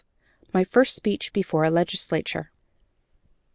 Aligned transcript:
MY 0.51 0.63
FIRST 0.63 0.95
SPEECH 0.95 1.31
BEFORE 1.31 1.63
A 1.65 1.69
LEGISLATURE. 1.69 2.49